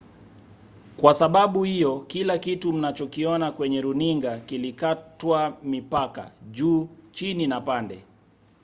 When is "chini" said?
7.11-7.47